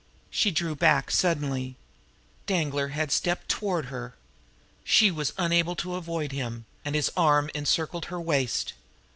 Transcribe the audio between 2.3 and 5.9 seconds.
Danglar had stepped toward her. She was unable